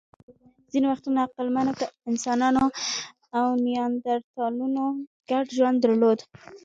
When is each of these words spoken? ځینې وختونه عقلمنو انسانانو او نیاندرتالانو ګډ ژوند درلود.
ځینې 0.71 0.85
وختونه 0.89 1.19
عقلمنو 1.25 1.71
انسانانو 2.09 2.65
او 3.39 3.45
نیاندرتالانو 3.65 4.85
ګډ 5.29 5.45
ژوند 5.57 5.77
درلود. 5.83 6.19